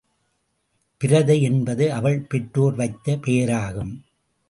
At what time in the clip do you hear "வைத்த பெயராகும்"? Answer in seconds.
2.75-4.05